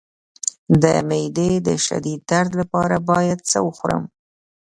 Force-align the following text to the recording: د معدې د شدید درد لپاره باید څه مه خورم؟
د 0.81 0.83
معدې 1.09 1.51
د 1.67 1.69
شدید 1.85 2.19
درد 2.31 2.51
لپاره 2.61 2.95
باید 3.09 3.39
څه 3.49 3.57
مه 3.65 3.71
خورم؟ 3.77 4.03